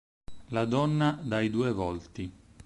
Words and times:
La 0.49 0.65
donna 0.65 1.19
dai 1.21 1.51
due 1.51 1.71
volti 1.71 2.31